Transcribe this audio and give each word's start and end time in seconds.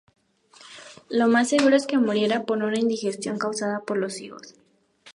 Lo 1.11 1.27
más 1.27 1.49
seguro 1.49 1.75
es 1.75 1.85
que 1.85 1.99
muriera 1.99 2.43
por 2.43 2.63
una 2.63 2.79
indigestión 2.79 3.37
causada 3.37 3.81
por 3.81 3.99
higos. 4.11 4.55